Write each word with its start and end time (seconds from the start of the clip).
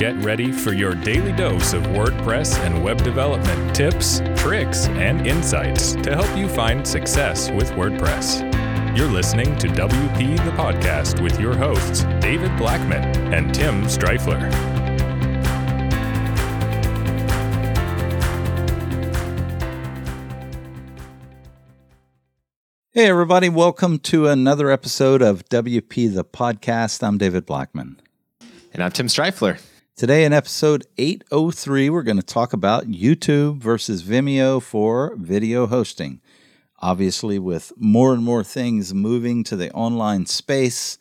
Get 0.00 0.16
ready 0.24 0.50
for 0.50 0.72
your 0.72 0.94
daily 0.94 1.30
dose 1.32 1.74
of 1.74 1.82
WordPress 1.88 2.58
and 2.60 2.82
web 2.82 3.04
development 3.04 3.76
tips, 3.76 4.22
tricks, 4.34 4.88
and 4.88 5.26
insights 5.26 5.92
to 5.96 6.14
help 6.16 6.38
you 6.38 6.48
find 6.48 6.88
success 6.88 7.50
with 7.50 7.70
WordPress. 7.72 8.96
You're 8.96 9.10
listening 9.10 9.58
to 9.58 9.66
WP 9.66 10.42
the 10.42 10.52
Podcast 10.52 11.22
with 11.22 11.38
your 11.38 11.54
hosts, 11.54 12.04
David 12.18 12.56
Blackman 12.56 13.04
and 13.34 13.54
Tim 13.54 13.82
Strifler. 13.82 14.50
Hey, 22.92 23.06
everybody, 23.06 23.50
welcome 23.50 23.98
to 23.98 24.28
another 24.28 24.70
episode 24.70 25.20
of 25.20 25.46
WP 25.50 26.14
the 26.14 26.24
Podcast. 26.24 27.06
I'm 27.06 27.18
David 27.18 27.44
Blackman. 27.44 28.00
And 28.72 28.82
I'm 28.82 28.92
Tim 28.92 29.08
Strifler. 29.08 29.60
Today, 30.00 30.24
in 30.24 30.32
episode 30.32 30.86
803, 30.96 31.90
we're 31.90 32.02
going 32.02 32.16
to 32.16 32.22
talk 32.22 32.54
about 32.54 32.86
YouTube 32.86 33.58
versus 33.58 34.02
Vimeo 34.02 34.62
for 34.62 35.14
video 35.16 35.66
hosting. 35.66 36.22
Obviously, 36.78 37.38
with 37.38 37.70
more 37.76 38.14
and 38.14 38.24
more 38.24 38.42
things 38.42 38.94
moving 38.94 39.44
to 39.44 39.56
the 39.56 39.70
online 39.72 40.24
space, 40.24 40.96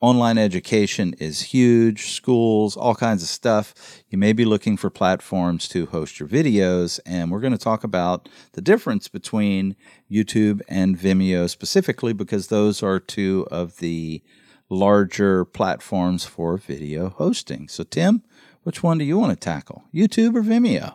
online 0.00 0.38
education 0.38 1.14
is 1.14 1.42
huge, 1.42 2.12
schools, 2.12 2.76
all 2.76 2.94
kinds 2.94 3.24
of 3.24 3.28
stuff. 3.28 3.74
You 4.08 4.18
may 4.18 4.32
be 4.32 4.44
looking 4.44 4.76
for 4.76 4.88
platforms 4.88 5.66
to 5.70 5.86
host 5.86 6.20
your 6.20 6.28
videos, 6.28 7.00
and 7.04 7.28
we're 7.28 7.40
going 7.40 7.54
to 7.54 7.58
talk 7.58 7.82
about 7.82 8.28
the 8.52 8.62
difference 8.62 9.08
between 9.08 9.74
YouTube 10.08 10.60
and 10.68 10.96
Vimeo 10.96 11.50
specifically 11.50 12.12
because 12.12 12.46
those 12.46 12.84
are 12.84 13.00
two 13.00 13.48
of 13.50 13.78
the 13.78 14.22
larger 14.68 15.44
platforms 15.44 16.24
for 16.24 16.56
video 16.56 17.10
hosting. 17.10 17.68
So, 17.68 17.84
Tim, 17.84 18.22
which 18.62 18.82
one 18.82 18.98
do 18.98 19.04
you 19.04 19.18
want 19.18 19.30
to 19.32 19.36
tackle, 19.36 19.84
YouTube 19.94 20.34
or 20.36 20.42
Vimeo? 20.42 20.94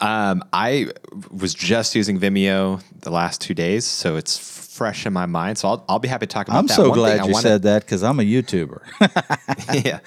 Um, 0.00 0.42
I 0.52 0.88
was 1.30 1.54
just 1.54 1.94
using 1.94 2.18
Vimeo 2.18 2.82
the 3.00 3.10
last 3.10 3.40
two 3.40 3.54
days, 3.54 3.84
so 3.84 4.16
it's 4.16 4.36
fresh 4.76 5.06
in 5.06 5.12
my 5.12 5.26
mind. 5.26 5.58
So 5.58 5.68
I'll, 5.68 5.84
I'll 5.88 5.98
be 6.00 6.08
happy 6.08 6.26
to 6.26 6.32
talk 6.32 6.48
about 6.48 6.66
that. 6.66 6.72
I'm 6.72 6.76
so 6.76 6.88
One 6.88 6.98
glad 6.98 7.16
you 7.26 7.32
wanna- 7.32 7.42
said 7.42 7.62
that 7.62 7.82
because 7.84 8.02
I'm 8.02 8.18
a 8.18 8.24
YouTuber. 8.24 9.84
yeah. 9.84 10.00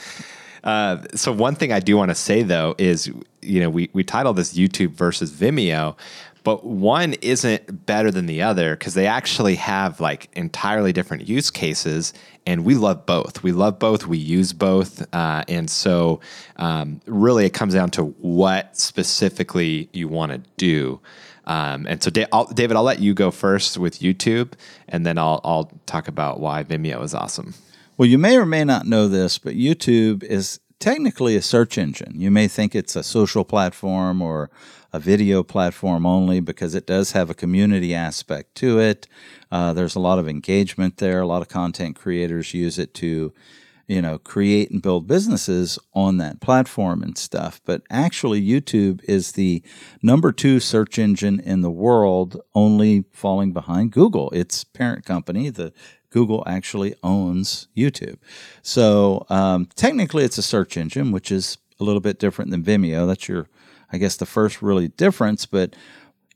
Uh, 0.66 1.04
so 1.16 1.32
one 1.32 1.56
thing 1.56 1.72
I 1.72 1.80
do 1.80 1.96
want 1.96 2.10
to 2.10 2.16
say 2.16 2.42
though 2.44 2.74
is, 2.78 3.10
you 3.42 3.60
know, 3.62 3.70
we 3.70 3.90
we 3.94 4.04
titled 4.04 4.36
this 4.36 4.54
YouTube 4.56 4.90
versus 4.92 5.32
Vimeo, 5.32 5.96
but 6.46 6.64
one 6.64 7.14
isn't 7.16 7.88
better 7.88 8.12
than 8.12 8.28
the 8.28 8.44
other 8.44 8.76
because 8.76 8.94
they 8.94 9.08
actually 9.08 9.56
have 9.56 10.00
like 10.00 10.30
entirely 10.34 10.94
different 10.94 11.28
use 11.28 11.50
cases, 11.50 12.14
and 12.46 12.64
we 12.64 12.76
love 12.76 13.08
both. 13.08 13.42
We 13.42 13.52
love 13.52 13.80
both. 13.80 14.06
We 14.06 14.20
use 14.20 14.54
both, 14.54 15.04
uh, 15.14 15.44
and 15.48 15.68
so 15.68 16.22
um, 16.58 17.02
really 17.08 17.46
it 17.46 17.54
comes 17.54 17.74
down 17.74 17.90
to 17.92 18.06
what 18.20 18.78
specifically 18.78 19.90
you 19.92 20.08
want 20.08 20.34
to 20.34 20.38
do. 20.58 21.02
Um, 21.46 21.88
and 21.88 22.02
so, 22.02 22.12
I'll, 22.32 22.46
David, 22.46 22.78
I'll 22.78 22.84
let 22.84 23.00
you 23.00 23.16
go 23.16 23.32
first 23.32 23.80
with 23.80 24.00
YouTube, 24.00 24.54
and 24.88 25.04
then 25.04 25.18
I'll 25.18 25.42
I'll 25.44 25.72
talk 25.88 26.08
about 26.08 26.40
why 26.40 26.64
Vimeo 26.64 27.04
is 27.04 27.16
awesome. 27.16 27.56
Well, 27.98 28.08
you 28.08 28.20
may 28.20 28.38
or 28.38 28.46
may 28.46 28.64
not 28.64 28.86
know 28.86 29.08
this, 29.08 29.40
but 29.40 29.56
YouTube 29.56 30.22
is 30.22 30.60
technically 30.86 31.36
a 31.36 31.42
search 31.42 31.80
engine. 31.80 32.14
You 32.16 32.30
may 32.30 32.48
think 32.48 32.76
it's 32.76 32.96
a 32.96 33.02
social 33.02 33.44
platform 33.44 34.22
or 34.22 34.52
a 34.94 35.00
video 35.00 35.42
platform 35.42 36.06
only 36.06 36.40
because 36.40 36.76
it 36.76 36.86
does 36.86 37.14
have 37.14 37.28
a 37.28 37.34
community 37.34 37.96
aspect 37.96 38.54
to 38.58 38.78
it. 38.80 39.08
Uh, 39.52 39.74
there's 39.74 39.96
a 39.96 40.00
lot 40.00 40.20
of 40.20 40.28
engagement 40.28 40.98
there. 40.98 41.22
A 41.22 41.26
lot 41.26 41.42
of 41.42 41.50
content 41.50 41.96
creators 41.96 42.54
use 42.54 42.78
it 42.78 42.94
to, 42.94 43.34
you 43.88 44.00
know, 44.00 44.20
create 44.20 44.70
and 44.70 44.80
build 44.80 45.08
businesses 45.08 45.80
on 45.96 46.18
that 46.18 46.40
platform 46.40 47.02
and 47.02 47.18
stuff. 47.18 47.60
But 47.66 47.82
actually, 47.90 48.46
YouTube 48.46 49.04
is 49.06 49.32
the 49.32 49.64
number 50.04 50.32
two 50.32 50.60
search 50.60 51.00
engine 51.00 51.40
in 51.40 51.62
the 51.62 51.72
world, 51.72 52.40
only 52.54 53.06
falling 53.12 53.54
behind 53.54 53.92
Google, 53.92 54.30
its 54.30 54.64
parent 54.64 55.04
company, 55.04 55.50
the 55.50 55.74
Google 56.16 56.44
actually 56.48 56.96
owns 57.04 57.68
YouTube. 57.76 58.16
So 58.62 59.26
um, 59.30 59.68
technically, 59.76 60.24
it's 60.24 60.38
a 60.38 60.42
search 60.42 60.78
engine, 60.78 61.12
which 61.12 61.30
is 61.30 61.58
a 61.78 61.84
little 61.84 62.00
bit 62.00 62.20
different 62.20 62.52
than 62.52 62.64
Vimeo. 62.64 63.06
That's 63.06 63.28
your, 63.28 63.50
I 63.92 63.98
guess, 63.98 64.16
the 64.16 64.26
first 64.26 64.62
really 64.62 64.88
difference. 64.88 65.46
But 65.46 65.76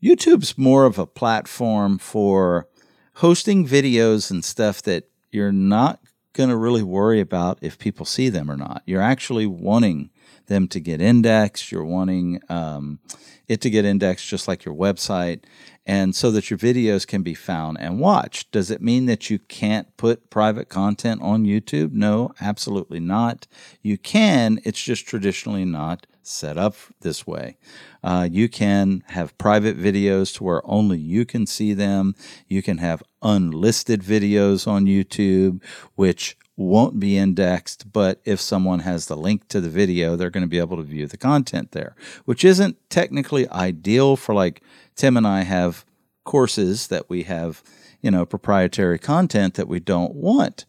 YouTube's 0.02 0.58
more 0.58 0.84
of 0.84 0.98
a 0.98 1.06
platform 1.06 1.96
for 1.96 2.68
hosting 3.14 3.66
videos 3.66 4.30
and 4.30 4.44
stuff 4.44 4.82
that 4.82 5.04
you're 5.32 5.50
not 5.50 5.99
going 6.32 6.50
to 6.50 6.56
really 6.56 6.82
worry 6.82 7.20
about 7.20 7.58
if 7.60 7.78
people 7.78 8.06
see 8.06 8.28
them 8.28 8.50
or 8.50 8.56
not. 8.56 8.82
You're 8.86 9.02
actually 9.02 9.46
wanting 9.46 10.10
them 10.46 10.68
to 10.68 10.80
get 10.80 11.00
indexed. 11.00 11.72
You're 11.72 11.84
wanting 11.84 12.40
um, 12.48 13.00
it 13.48 13.60
to 13.62 13.70
get 13.70 13.84
indexed 13.84 14.28
just 14.28 14.46
like 14.46 14.64
your 14.64 14.74
website, 14.74 15.44
and 15.86 16.14
so 16.14 16.30
that 16.30 16.50
your 16.50 16.58
videos 16.58 17.06
can 17.06 17.22
be 17.22 17.34
found 17.34 17.78
and 17.80 17.98
watched. 17.98 18.52
Does 18.52 18.70
it 18.70 18.82
mean 18.82 19.06
that 19.06 19.30
you 19.30 19.38
can't 19.38 19.96
put 19.96 20.30
private 20.30 20.68
content 20.68 21.20
on 21.22 21.44
YouTube? 21.44 21.92
No, 21.92 22.32
absolutely 22.40 23.00
not. 23.00 23.46
You 23.82 23.98
can, 23.98 24.60
it's 24.64 24.82
just 24.82 25.06
traditionally 25.06 25.64
not 25.64 26.06
set 26.22 26.58
up 26.58 26.74
this 27.00 27.26
way. 27.26 27.56
Uh, 28.02 28.28
you 28.30 28.48
can 28.48 29.02
have 29.08 29.36
private 29.38 29.78
videos 29.78 30.34
to 30.34 30.44
where 30.44 30.62
only 30.64 30.98
you 30.98 31.24
can 31.24 31.46
see 31.46 31.74
them. 31.74 32.14
You 32.48 32.62
can 32.62 32.78
have 32.78 33.02
unlisted 33.22 34.02
videos 34.02 34.66
on 34.66 34.86
YouTube, 34.86 35.62
which 35.94 36.36
won't 36.56 37.00
be 37.00 37.16
indexed, 37.16 37.90
but 37.90 38.20
if 38.24 38.40
someone 38.40 38.80
has 38.80 39.06
the 39.06 39.16
link 39.16 39.48
to 39.48 39.60
the 39.60 39.70
video, 39.70 40.14
they're 40.14 40.30
going 40.30 40.42
to 40.42 40.48
be 40.48 40.58
able 40.58 40.76
to 40.76 40.82
view 40.82 41.06
the 41.06 41.16
content 41.16 41.72
there, 41.72 41.96
which 42.26 42.44
isn't 42.44 42.76
technically 42.90 43.48
ideal 43.48 44.16
for 44.16 44.34
like 44.34 44.62
Tim 44.94 45.16
and 45.16 45.26
I 45.26 45.42
have 45.42 45.86
courses 46.24 46.88
that 46.88 47.08
we 47.08 47.22
have, 47.22 47.62
you 48.02 48.10
know, 48.10 48.26
proprietary 48.26 48.98
content 48.98 49.54
that 49.54 49.68
we 49.68 49.80
don't 49.80 50.14
want 50.14 50.66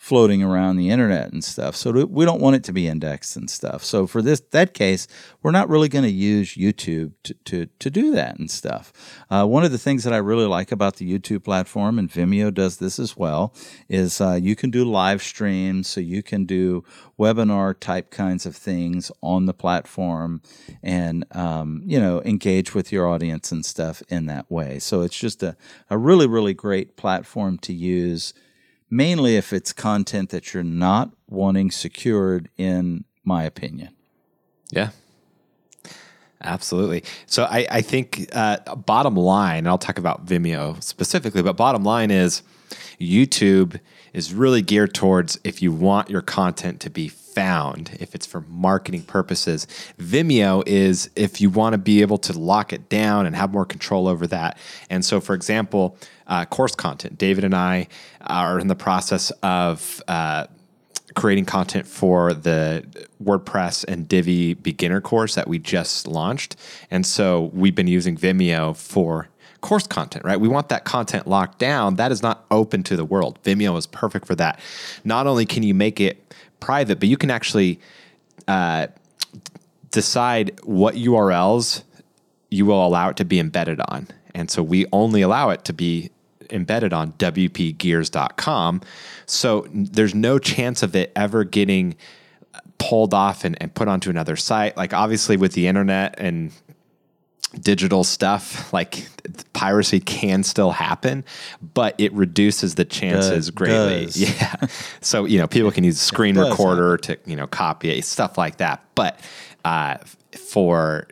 floating 0.00 0.42
around 0.42 0.76
the 0.76 0.88
internet 0.88 1.30
and 1.30 1.44
stuff. 1.44 1.76
So 1.76 2.06
we 2.06 2.24
don't 2.24 2.40
want 2.40 2.56
it 2.56 2.64
to 2.64 2.72
be 2.72 2.88
indexed 2.88 3.36
and 3.36 3.50
stuff. 3.50 3.84
So 3.84 4.06
for 4.06 4.22
this 4.22 4.40
that 4.52 4.72
case, 4.72 5.06
we're 5.42 5.50
not 5.50 5.68
really 5.68 5.90
going 5.90 6.06
to 6.06 6.10
use 6.10 6.54
YouTube 6.54 7.12
to, 7.24 7.34
to, 7.44 7.66
to 7.66 7.90
do 7.90 8.10
that 8.12 8.38
and 8.38 8.50
stuff. 8.50 8.94
Uh, 9.28 9.44
one 9.44 9.62
of 9.62 9.72
the 9.72 9.78
things 9.78 10.04
that 10.04 10.14
I 10.14 10.16
really 10.16 10.46
like 10.46 10.72
about 10.72 10.96
the 10.96 11.18
YouTube 11.18 11.44
platform, 11.44 11.98
and 11.98 12.10
Vimeo 12.10 12.52
does 12.52 12.78
this 12.78 12.98
as 12.98 13.14
well, 13.14 13.52
is 13.90 14.22
uh, 14.22 14.38
you 14.40 14.56
can 14.56 14.70
do 14.70 14.86
live 14.86 15.22
streams. 15.22 15.86
So 15.86 16.00
you 16.00 16.22
can 16.22 16.46
do 16.46 16.82
webinar 17.18 17.78
type 17.78 18.10
kinds 18.10 18.46
of 18.46 18.56
things 18.56 19.12
on 19.22 19.44
the 19.44 19.52
platform 19.52 20.40
and, 20.82 21.26
um, 21.36 21.82
you 21.84 22.00
know, 22.00 22.22
engage 22.22 22.74
with 22.74 22.90
your 22.90 23.06
audience 23.06 23.52
and 23.52 23.66
stuff 23.66 24.02
in 24.08 24.24
that 24.26 24.50
way. 24.50 24.78
So 24.78 25.02
it's 25.02 25.18
just 25.18 25.42
a, 25.42 25.58
a 25.90 25.98
really, 25.98 26.26
really 26.26 26.54
great 26.54 26.96
platform 26.96 27.58
to 27.58 27.74
use 27.74 28.32
mainly 28.90 29.36
if 29.36 29.52
it's 29.52 29.72
content 29.72 30.30
that 30.30 30.52
you're 30.52 30.62
not 30.62 31.10
wanting 31.28 31.70
secured, 31.70 32.48
in 32.56 33.04
my 33.24 33.44
opinion. 33.44 33.94
Yeah. 34.70 34.90
Absolutely. 36.42 37.04
So 37.26 37.44
I, 37.44 37.66
I 37.70 37.80
think 37.82 38.28
uh, 38.32 38.74
bottom 38.74 39.14
line, 39.14 39.58
and 39.58 39.68
I'll 39.68 39.78
talk 39.78 39.98
about 39.98 40.24
Vimeo 40.24 40.82
specifically, 40.82 41.42
but 41.42 41.56
bottom 41.56 41.84
line 41.84 42.10
is 42.10 42.42
YouTube 42.98 43.78
is 44.12 44.32
really 44.32 44.62
geared 44.62 44.94
towards 44.94 45.38
if 45.44 45.60
you 45.60 45.72
want 45.72 46.08
your 46.08 46.22
content 46.22 46.80
to 46.80 46.90
be 46.90 47.08
found, 47.40 47.96
if 48.00 48.14
it's 48.14 48.26
for 48.26 48.42
marketing 48.48 49.02
purposes. 49.02 49.66
Vimeo 49.98 50.62
is 50.66 51.08
if 51.16 51.40
you 51.40 51.48
want 51.48 51.72
to 51.72 51.78
be 51.78 52.02
able 52.02 52.18
to 52.18 52.38
lock 52.38 52.70
it 52.70 52.90
down 52.90 53.24
and 53.24 53.34
have 53.34 53.50
more 53.50 53.64
control 53.64 54.06
over 54.08 54.26
that. 54.26 54.58
And 54.90 55.02
so, 55.02 55.20
for 55.22 55.34
example, 55.34 55.96
uh, 56.26 56.44
course 56.44 56.74
content. 56.74 57.16
David 57.16 57.44
and 57.44 57.54
I 57.54 57.88
are 58.20 58.60
in 58.60 58.66
the 58.66 58.74
process 58.74 59.30
of 59.42 60.02
uh, 60.06 60.48
creating 61.14 61.46
content 61.46 61.86
for 61.86 62.34
the 62.34 62.84
WordPress 63.24 63.86
and 63.88 64.06
Divi 64.06 64.52
beginner 64.52 65.00
course 65.00 65.34
that 65.34 65.48
we 65.48 65.58
just 65.58 66.06
launched. 66.06 66.56
And 66.90 67.06
so 67.06 67.50
we've 67.54 67.74
been 67.74 67.88
using 67.88 68.18
Vimeo 68.18 68.76
for 68.76 69.29
course 69.60 69.86
content, 69.86 70.24
right? 70.24 70.40
We 70.40 70.48
want 70.48 70.68
that 70.70 70.84
content 70.84 71.26
locked 71.26 71.58
down. 71.58 71.96
That 71.96 72.12
is 72.12 72.22
not 72.22 72.44
open 72.50 72.82
to 72.84 72.96
the 72.96 73.04
world. 73.04 73.38
Vimeo 73.42 73.76
is 73.76 73.86
perfect 73.86 74.26
for 74.26 74.34
that. 74.36 74.60
Not 75.04 75.26
only 75.26 75.46
can 75.46 75.62
you 75.62 75.74
make 75.74 76.00
it 76.00 76.34
private, 76.60 77.00
but 77.00 77.08
you 77.08 77.16
can 77.16 77.30
actually 77.30 77.80
uh, 78.48 78.88
decide 79.90 80.58
what 80.64 80.94
URLs 80.94 81.82
you 82.50 82.66
will 82.66 82.84
allow 82.84 83.08
it 83.08 83.16
to 83.16 83.24
be 83.24 83.38
embedded 83.38 83.80
on. 83.88 84.08
And 84.34 84.50
so 84.50 84.62
we 84.62 84.86
only 84.92 85.22
allow 85.22 85.50
it 85.50 85.64
to 85.64 85.72
be 85.72 86.10
embedded 86.50 86.92
on 86.92 87.12
WPGears.com. 87.12 88.80
So 89.26 89.66
there's 89.72 90.14
no 90.14 90.38
chance 90.38 90.82
of 90.82 90.96
it 90.96 91.12
ever 91.14 91.44
getting 91.44 91.96
pulled 92.78 93.14
off 93.14 93.44
and, 93.44 93.56
and 93.60 93.72
put 93.72 93.88
onto 93.88 94.10
another 94.10 94.36
site. 94.36 94.76
Like 94.76 94.92
obviously 94.92 95.36
with 95.36 95.52
the 95.52 95.68
internet 95.68 96.14
and 96.18 96.52
digital 97.60 98.04
stuff, 98.04 98.72
like 98.72 99.06
piracy 99.52 100.00
can 100.00 100.42
still 100.42 100.70
happen, 100.70 101.24
but 101.74 101.94
it 101.98 102.12
reduces 102.12 102.76
the 102.76 102.84
chances 102.84 103.30
Does- 103.46 103.50
greatly. 103.50 104.04
does. 104.06 104.16
Yeah. 104.40 104.54
So, 105.00 105.24
you 105.24 105.38
know, 105.38 105.46
people 105.46 105.70
can 105.70 105.84
use 105.84 105.96
a 105.96 106.04
screen 106.04 106.34
does 106.36 106.50
recorder 106.50 106.96
to, 106.98 107.18
you 107.26 107.36
know, 107.36 107.46
copy 107.46 107.90
it, 107.90 108.04
stuff 108.04 108.38
like 108.38 108.58
that. 108.58 108.84
But 108.94 109.18
uh, 109.64 109.98
for 110.36 111.08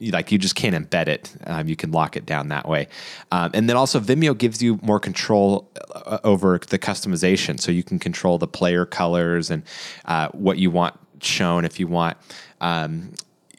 like 0.00 0.32
you 0.32 0.38
just 0.38 0.54
can't 0.54 0.74
embed 0.74 1.08
it. 1.08 1.30
Um, 1.44 1.68
you 1.68 1.76
can 1.76 1.92
lock 1.92 2.16
it 2.16 2.24
down 2.24 2.48
that 2.48 2.66
way. 2.66 2.88
Um, 3.32 3.50
and 3.52 3.68
then 3.68 3.76
also 3.76 4.00
Vimeo 4.00 4.36
gives 4.36 4.62
you 4.62 4.78
more 4.82 4.98
control 4.98 5.70
uh, 5.94 6.18
over 6.24 6.58
the 6.58 6.78
customization. 6.78 7.60
So 7.60 7.70
you 7.70 7.82
can 7.82 7.98
control 7.98 8.38
the 8.38 8.46
player 8.48 8.86
colors 8.86 9.50
and 9.50 9.62
uh, 10.06 10.28
what 10.28 10.56
you 10.56 10.70
want 10.70 10.98
shown. 11.20 11.66
If 11.66 11.78
you 11.78 11.86
want, 11.86 12.16
um, 12.62 13.12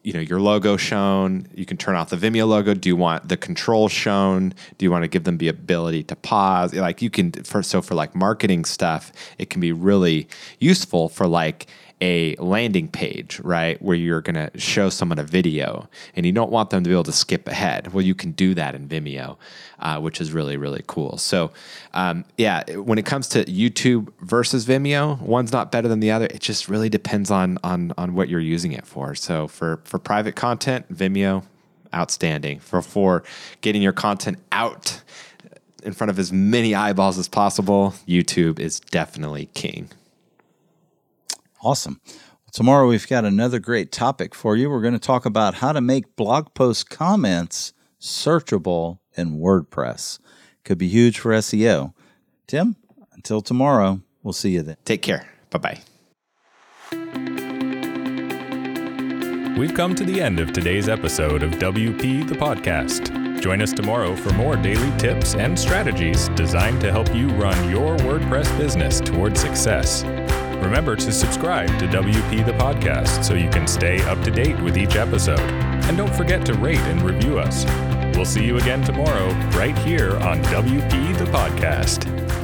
you 0.04 0.14
know, 0.14 0.20
your 0.20 0.40
logo 0.40 0.78
shown, 0.78 1.48
you 1.54 1.66
can 1.66 1.78
turn 1.78 1.96
off 1.96 2.10
the 2.10 2.18
Vimeo 2.18 2.48
logo. 2.48 2.74
Do 2.74 2.90
you 2.90 2.96
want 2.96 3.30
the 3.30 3.38
control 3.38 3.88
shown? 3.88 4.54
Do 4.78 4.86
you 4.86 4.92
want 4.92 5.04
to 5.04 5.08
give 5.08 5.26
them 5.26 5.38
the 5.38 5.48
ability 5.48 6.04
to 6.04 6.16
pause? 6.16 6.74
Like 6.74 7.02
you 7.02 7.10
can, 7.10 7.32
for, 7.32 7.62
so 7.62 7.82
for 7.82 7.94
like 7.94 8.16
marketing 8.16 8.66
stuff, 8.66 9.12
it 9.38 9.50
can 9.50 9.62
be 9.62 9.72
really 9.72 10.28
useful 10.60 11.10
for 11.10 11.28
like, 11.28 11.68
a 12.02 12.36
landing 12.38 12.88
page, 12.88 13.40
right, 13.42 13.80
where 13.82 13.96
you're 13.96 14.22
going 14.22 14.36
to 14.36 14.60
show 14.60 14.90
someone 14.90 15.20
a 15.20 15.24
video 15.24 15.88
and 16.16 16.26
you 16.26 16.32
don't 16.32 16.52
want 16.52 16.72
them 16.72 16.84
to 16.84 16.90
be 16.90 16.94
able 16.94 17.04
to 17.04 17.12
skip 17.12 17.48
ahead. 17.48 17.94
Well, 17.94 18.04
you 18.04 18.16
can 18.16 18.32
do 18.32 18.56
that 18.56 18.74
in 18.74 18.88
Vimeo, 18.88 19.38
uh, 19.80 20.00
which 20.00 20.20
is 20.20 20.34
really, 20.34 20.58
really 20.58 20.84
cool. 20.88 21.18
So, 21.18 21.52
um, 21.94 22.26
yeah, 22.38 22.64
when 22.76 22.98
it 22.98 23.06
comes 23.06 23.28
to 23.30 23.46
YouTube 23.46 24.12
versus 24.20 24.66
Vimeo, 24.66 25.22
one's 25.22 25.52
not 25.52 25.72
better 25.72 25.88
than 25.88 26.00
the 26.00 26.12
other. 26.12 26.26
It 26.26 26.40
just 26.40 26.68
really 26.68 26.90
depends 26.90 27.30
on 27.30 27.60
on 27.64 27.94
on 27.98 28.16
what 28.16 28.30
you're 28.30 28.40
using 28.40 28.72
it 28.72 28.86
for. 28.86 29.14
So, 29.14 29.48
for 29.48 29.80
for 29.84 30.00
private 30.00 30.36
content, 30.36 30.92
Vimeo, 30.92 31.44
outstanding. 31.94 32.60
For 32.60 32.82
for 32.82 33.24
getting 33.62 33.82
your 33.82 33.94
content 33.94 34.40
out 34.52 35.02
in 35.84 35.94
front 35.94 36.10
of 36.10 36.18
as 36.18 36.32
many 36.32 36.74
eyeballs 36.74 37.18
as 37.18 37.28
possible, 37.28 37.94
YouTube 38.08 38.60
is 38.60 38.80
definitely 38.80 39.48
king. 39.54 39.90
Awesome. 41.64 42.02
Tomorrow 42.52 42.88
we've 42.88 43.08
got 43.08 43.24
another 43.24 43.60
great 43.60 43.92
topic 43.92 44.36
for 44.36 44.56
you. 44.58 44.70
We're 44.70 44.82
going 44.82 44.94
to 44.94 45.00
talk 45.00 45.26
about 45.26 45.56
how 45.56 45.72
to 45.72 45.80
make 45.80 46.16
blog 46.16 46.54
post 46.54 46.90
comments 46.90 47.72
searchable 48.00 49.00
in 49.16 49.40
WordPress. 49.40 50.20
Could 50.66 50.78
be 50.78 50.90
huge 50.90 51.20
for 51.20 51.32
SEO. 51.32 51.94
Tim, 52.48 52.76
until 53.14 53.42
tomorrow, 53.42 54.02
we'll 54.22 54.34
see 54.34 54.52
you 54.52 54.64
then. 54.64 54.78
Take 54.84 55.02
care. 55.02 55.28
Bye 55.50 55.60
bye. 55.60 55.80
We've 59.58 59.74
come 59.74 59.96
to 59.96 60.04
the 60.04 60.20
end 60.20 60.40
of 60.40 60.54
today's 60.54 60.90
episode 60.90 61.44
of 61.44 61.52
WP 61.52 62.28
the 62.28 62.36
Podcast. 62.36 63.42
Join 63.42 63.62
us 63.62 63.72
tomorrow 63.72 64.16
for 64.16 64.34
more 64.34 64.56
daily 64.56 64.98
tips 64.98 65.36
and 65.36 65.58
strategies 65.58 66.30
designed 66.30 66.82
to 66.82 66.92
help 66.92 67.14
you 67.14 67.28
run 67.30 67.70
your 67.70 67.96
WordPress 67.98 68.58
business 68.58 69.00
toward 69.00 69.38
success. 69.38 70.04
Remember 70.62 70.96
to 70.96 71.12
subscribe 71.12 71.68
to 71.80 71.88
WP 71.88 72.46
the 72.46 72.54
Podcast 72.54 73.24
so 73.24 73.34
you 73.34 73.50
can 73.50 73.68
stay 73.68 74.02
up 74.04 74.22
to 74.24 74.32
date 74.32 74.60
with 74.62 74.78
each 74.78 74.96
episode. 74.96 75.40
And 75.40 75.98
don't 75.98 76.14
forget 76.14 76.46
to 76.46 76.54
rate 76.54 76.78
and 76.78 77.02
review 77.02 77.40
us. 77.40 77.66
We'll 78.16 78.26
see 78.26 78.46
you 78.46 78.58
again 78.58 78.84
tomorrow, 78.84 79.30
right 79.58 79.78
here 79.80 80.16
on 80.18 80.42
WP 80.44 81.18
the 81.18 81.26
Podcast. 81.26 82.41